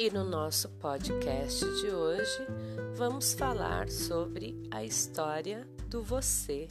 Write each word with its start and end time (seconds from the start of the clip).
E 0.00 0.10
no 0.10 0.24
nosso 0.24 0.70
podcast 0.78 1.62
de 1.82 1.88
hoje 1.88 2.46
vamos 2.94 3.34
falar 3.34 3.90
sobre 3.90 4.58
a 4.70 4.82
história 4.82 5.68
do 5.88 6.02
você. 6.02 6.68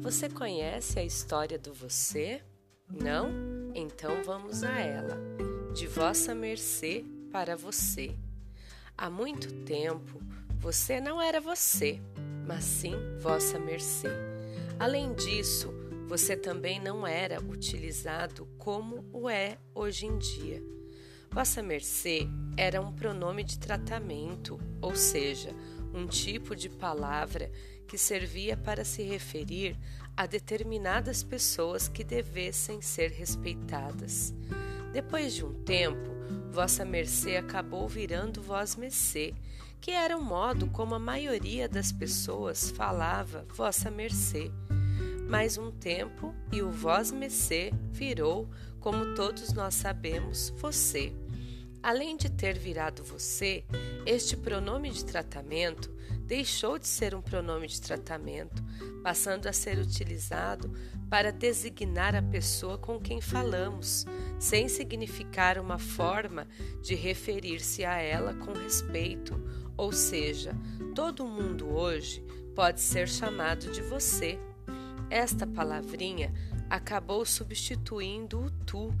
Você 0.00 0.26
conhece 0.26 0.98
a 0.98 1.04
história 1.04 1.58
do 1.58 1.74
você? 1.74 2.42
Não? 2.88 3.28
Então 3.74 4.22
vamos 4.24 4.62
a 4.62 4.80
ela. 4.80 5.18
De 5.74 5.86
vossa 5.86 6.34
mercê 6.34 7.04
para 7.30 7.58
você. 7.58 8.16
Há 8.96 9.10
muito 9.10 9.52
tempo 9.64 10.18
você 10.58 10.98
não 10.98 11.20
era 11.20 11.42
você, 11.42 12.00
mas 12.46 12.64
sim 12.64 12.94
vossa 13.18 13.58
mercê. 13.58 14.08
Além 14.78 15.12
disso, 15.12 15.68
você 16.06 16.34
também 16.34 16.80
não 16.80 17.06
era 17.06 17.38
utilizado 17.38 18.48
como 18.56 19.04
o 19.12 19.28
é 19.28 19.58
hoje 19.74 20.06
em 20.06 20.16
dia. 20.16 20.79
Vossa 21.32 21.62
mercê 21.62 22.28
era 22.56 22.80
um 22.80 22.92
pronome 22.92 23.44
de 23.44 23.56
tratamento, 23.56 24.58
ou 24.80 24.96
seja, 24.96 25.54
um 25.94 26.06
tipo 26.06 26.56
de 26.56 26.68
palavra 26.68 27.50
que 27.86 27.96
servia 27.96 28.56
para 28.56 28.84
se 28.84 29.02
referir 29.02 29.78
a 30.16 30.26
determinadas 30.26 31.22
pessoas 31.22 31.88
que 31.88 32.02
devessem 32.02 32.82
ser 32.82 33.12
respeitadas. 33.12 34.34
Depois 34.92 35.32
de 35.32 35.44
um 35.44 35.54
tempo, 35.62 36.10
vossa 36.50 36.84
mercê 36.84 37.36
acabou 37.36 37.88
virando 37.88 38.42
vós 38.42 38.74
mercê, 38.74 39.32
que 39.80 39.92
era 39.92 40.16
o 40.16 40.22
modo 40.22 40.66
como 40.66 40.96
a 40.96 40.98
maioria 40.98 41.68
das 41.68 41.92
pessoas 41.92 42.70
falava 42.70 43.46
vossa 43.54 43.88
mercê. 43.88 44.50
Mais 45.28 45.56
um 45.56 45.70
tempo 45.70 46.34
e 46.52 46.60
o 46.60 46.72
vós 46.72 47.12
mercê 47.12 47.72
virou, 47.92 48.50
como 48.80 49.14
todos 49.14 49.52
nós 49.52 49.74
sabemos, 49.74 50.50
você. 50.56 51.19
Além 51.82 52.16
de 52.16 52.28
ter 52.28 52.58
virado 52.58 53.02
você, 53.02 53.64
este 54.04 54.36
pronome 54.36 54.90
de 54.90 55.04
tratamento 55.04 55.90
deixou 56.26 56.78
de 56.78 56.86
ser 56.86 57.14
um 57.14 57.22
pronome 57.22 57.66
de 57.66 57.80
tratamento, 57.80 58.62
passando 59.02 59.46
a 59.46 59.52
ser 59.52 59.78
utilizado 59.78 60.70
para 61.08 61.32
designar 61.32 62.14
a 62.14 62.22
pessoa 62.22 62.76
com 62.76 63.00
quem 63.00 63.20
falamos, 63.20 64.04
sem 64.38 64.68
significar 64.68 65.58
uma 65.58 65.78
forma 65.78 66.46
de 66.82 66.94
referir-se 66.94 67.84
a 67.84 67.96
ela 67.96 68.34
com 68.34 68.52
respeito. 68.52 69.42
Ou 69.76 69.90
seja, 69.90 70.54
todo 70.94 71.26
mundo 71.26 71.74
hoje 71.74 72.22
pode 72.54 72.80
ser 72.80 73.08
chamado 73.08 73.72
de 73.72 73.80
você. 73.80 74.38
Esta 75.08 75.46
palavrinha 75.46 76.32
acabou 76.68 77.24
substituindo 77.24 78.44
o 78.44 78.50
tu, 78.50 78.94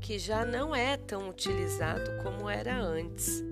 que 0.00 0.18
já 0.18 0.44
não 0.44 0.74
é 0.74 0.96
tão 0.96 1.28
utilizado 1.28 2.22
como 2.22 2.48
era 2.48 2.80
antes, 2.80 3.44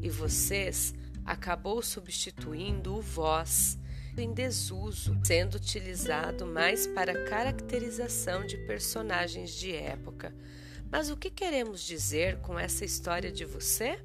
e 0.00 0.08
vocês 0.08 0.94
acabou 1.24 1.82
substituindo 1.82 2.94
o 2.94 3.02
vós, 3.02 3.78
em 4.16 4.32
desuso, 4.32 5.18
sendo 5.24 5.56
utilizado 5.56 6.46
mais 6.46 6.86
para 6.86 7.24
caracterização 7.24 8.46
de 8.46 8.56
personagens 8.58 9.50
de 9.50 9.74
época. 9.74 10.34
Mas 10.90 11.10
o 11.10 11.16
que 11.16 11.28
queremos 11.28 11.82
dizer 11.82 12.38
com 12.38 12.58
essa 12.58 12.84
história 12.84 13.30
de 13.30 13.44
você? 13.44 13.98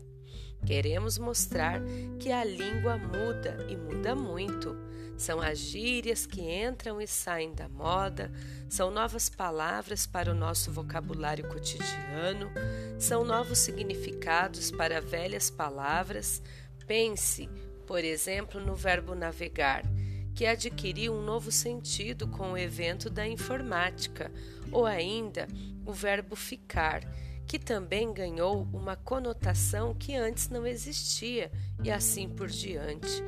Queremos 0.65 1.17
mostrar 1.17 1.81
que 2.19 2.31
a 2.31 2.43
língua 2.43 2.97
muda 2.97 3.65
e 3.69 3.75
muda 3.75 4.15
muito. 4.15 4.75
São 5.17 5.39
as 5.39 5.59
gírias 5.59 6.25
que 6.25 6.41
entram 6.41 6.99
e 6.99 7.07
saem 7.07 7.53
da 7.53 7.69
moda, 7.69 8.31
são 8.67 8.89
novas 8.89 9.29
palavras 9.29 10.07
para 10.07 10.31
o 10.31 10.35
nosso 10.35 10.71
vocabulário 10.71 11.47
cotidiano, 11.47 12.49
são 12.97 13.23
novos 13.23 13.59
significados 13.59 14.71
para 14.71 14.99
velhas 14.99 15.49
palavras. 15.49 16.41
Pense, 16.87 17.47
por 17.85 18.03
exemplo, 18.03 18.59
no 18.59 18.75
verbo 18.75 19.13
navegar, 19.13 19.83
que 20.33 20.45
adquiriu 20.45 21.13
um 21.13 21.21
novo 21.21 21.51
sentido 21.51 22.27
com 22.27 22.53
o 22.53 22.57
evento 22.57 23.09
da 23.09 23.27
informática, 23.27 24.31
ou 24.71 24.85
ainda 24.85 25.47
o 25.85 25.91
verbo 25.91 26.35
ficar, 26.35 27.01
que 27.45 27.59
também 27.59 28.13
ganhou 28.13 28.67
uma 28.71 28.95
conotação 28.95 29.93
que 29.93 30.15
antes 30.15 30.49
não 30.49 30.65
existia, 30.65 31.51
e 31.83 31.91
assim 31.91 32.29
por 32.29 32.47
diante. 32.47 33.21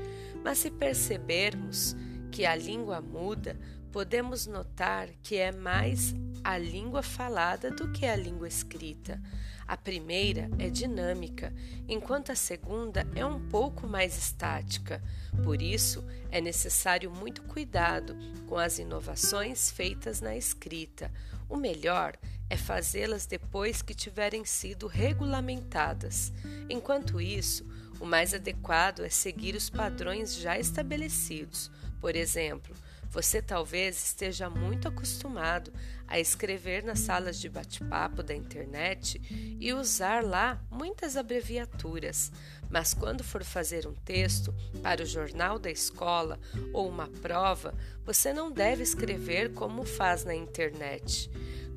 Mas 0.43 0.59
se 0.59 0.69
percebermos 0.69 1.95
que 2.31 2.45
a 2.45 2.55
língua 2.55 2.99
muda, 2.99 3.57
podemos 3.91 4.47
notar 4.47 5.07
que 5.21 5.37
é 5.37 5.51
mais 5.51 6.13
a 6.43 6.57
língua 6.57 7.01
falada 7.01 7.71
do 7.71 7.91
que 7.91 8.05
a 8.05 8.15
língua 8.15 8.47
escrita. 8.47 9.21
A 9.65 9.77
primeira 9.77 10.49
é 10.59 10.69
dinâmica, 10.69 11.53
enquanto 11.87 12.31
a 12.31 12.35
segunda 12.35 13.07
é 13.15 13.25
um 13.25 13.39
pouco 13.47 13.87
mais 13.87 14.17
estática. 14.17 15.01
Por 15.43 15.61
isso, 15.61 16.03
é 16.29 16.41
necessário 16.41 17.09
muito 17.09 17.43
cuidado 17.43 18.17
com 18.45 18.57
as 18.57 18.77
inovações 18.77 19.71
feitas 19.71 20.19
na 20.19 20.35
escrita. 20.35 21.09
O 21.47 21.55
melhor 21.55 22.17
é 22.49 22.57
fazê-las 22.57 23.25
depois 23.25 23.81
que 23.81 23.93
tiverem 23.93 24.43
sido 24.43 24.87
regulamentadas. 24.87 26.33
Enquanto 26.69 27.21
isso, 27.21 27.65
o 27.99 28.05
mais 28.05 28.33
adequado 28.33 29.01
é 29.01 29.09
seguir 29.09 29.55
os 29.55 29.69
padrões 29.69 30.35
já 30.35 30.57
estabelecidos. 30.57 31.71
Por 31.99 32.15
exemplo, 32.15 32.75
você 33.13 33.43
talvez 33.43 33.95
esteja 34.03 34.49
muito 34.49 34.87
acostumado 34.87 35.71
a 36.07 36.19
escrever 36.19 36.83
nas 36.83 36.99
salas 36.99 37.39
de 37.39 37.47
bate-papo 37.47 38.23
da 38.23 38.33
internet 38.33 39.21
e 39.59 39.71
usar 39.71 40.23
lá 40.23 40.59
muitas 40.71 41.15
abreviaturas, 41.15 42.31
mas 42.71 42.91
quando 42.91 43.23
for 43.23 43.43
fazer 43.43 43.85
um 43.85 43.93
texto 43.93 44.51
para 44.81 45.03
o 45.03 45.05
jornal 45.05 45.59
da 45.59 45.69
escola 45.69 46.39
ou 46.73 46.89
uma 46.89 47.07
prova, 47.07 47.75
você 48.03 48.33
não 48.33 48.51
deve 48.51 48.81
escrever 48.81 49.53
como 49.53 49.85
faz 49.85 50.25
na 50.25 50.33
internet. 50.33 51.29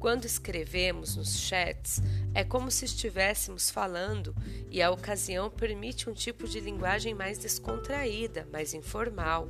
Quando 0.07 0.25
escrevemos 0.25 1.17
nos 1.17 1.37
chats, 1.37 2.01
é 2.33 2.45
como 2.45 2.71
se 2.71 2.85
estivéssemos 2.85 3.73
falando 3.73 4.33
e 4.71 4.81
a 4.81 4.89
ocasião 4.89 5.51
permite 5.51 6.09
um 6.09 6.15
tipo 6.15 6.47
de 6.47 6.61
linguagem 6.61 7.13
mais 7.13 7.39
descontraída, 7.39 8.47
mais 8.53 8.73
informal. 8.73 9.49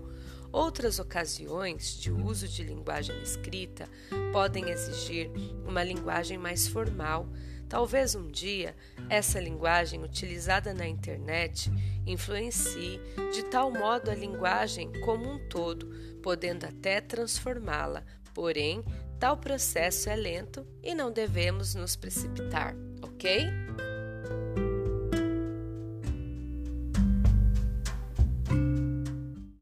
Outras 0.50 0.98
ocasiões 0.98 2.00
de 2.00 2.10
uso 2.10 2.48
de 2.48 2.62
linguagem 2.62 3.20
escrita 3.20 3.86
podem 4.32 4.70
exigir 4.70 5.30
uma 5.68 5.84
linguagem 5.84 6.38
mais 6.38 6.66
formal. 6.66 7.28
Talvez 7.68 8.14
um 8.14 8.26
dia 8.26 8.74
essa 9.10 9.38
linguagem 9.38 10.02
utilizada 10.02 10.72
na 10.72 10.88
internet 10.88 11.70
influencie 12.06 12.98
de 13.30 13.42
tal 13.42 13.70
modo 13.70 14.10
a 14.10 14.14
linguagem 14.14 14.90
como 15.02 15.30
um 15.30 15.38
todo, 15.50 15.90
podendo 16.22 16.64
até 16.64 17.02
transformá-la, 17.02 18.02
porém 18.32 18.82
Tal 19.18 19.36
processo 19.36 20.10
é 20.10 20.16
lento 20.16 20.66
e 20.82 20.94
não 20.94 21.10
devemos 21.10 21.74
nos 21.74 21.96
precipitar, 21.96 22.76
ok? 23.02 23.48